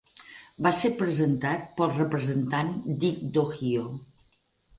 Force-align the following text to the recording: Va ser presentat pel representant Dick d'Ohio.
Va 0.67 0.69
ser 0.77 0.89
presentat 1.01 1.67
pel 1.81 1.91
representant 1.99 2.73
Dick 3.05 3.21
d'Ohio. 3.37 3.87